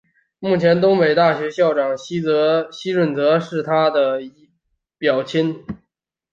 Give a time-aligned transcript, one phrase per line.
[0.59, 4.19] 前东北大学校长西泽润一是他的
[4.97, 5.63] 表亲。